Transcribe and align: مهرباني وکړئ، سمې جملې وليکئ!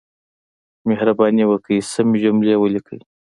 مهرباني 0.87 1.43
وکړئ، 1.47 1.79
سمې 1.93 2.17
جملې 2.23 2.55
وليکئ! 2.57 2.99